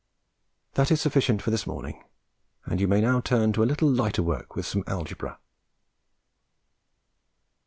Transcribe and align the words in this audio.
That 0.73 0.89
is 0.89 0.99
sufficient 0.99 1.43
for 1.43 1.51
this 1.51 1.67
morning, 1.67 2.03
and 2.65 2.81
you 2.81 2.87
may 2.87 3.01
now 3.01 3.21
turn 3.21 3.53
to 3.53 3.61
a 3.61 3.65
little 3.69 3.87
lighter 3.87 4.23
work 4.23 4.55
with 4.55 4.65
some 4.65 4.83
algebra. 4.87 5.37